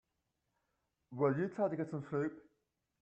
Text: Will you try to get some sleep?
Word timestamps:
Will 1.11 1.37
you 1.37 1.49
try 1.49 1.69
to 1.69 1.77
get 1.77 1.91
some 1.91 2.03
sleep? 2.09 2.31